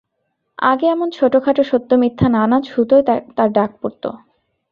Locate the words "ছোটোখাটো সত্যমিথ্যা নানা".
1.11-2.57